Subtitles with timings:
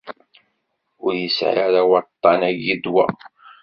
[1.05, 3.05] Ur isεi ara waṭṭæn-agi ddwa.